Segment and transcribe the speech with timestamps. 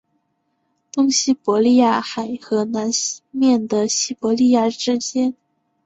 [0.91, 2.89] 东西伯利亚海和南
[3.29, 5.35] 面的西伯利亚之间。